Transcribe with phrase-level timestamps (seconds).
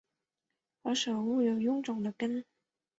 [0.81, 2.43] 何首乌有臃肿的根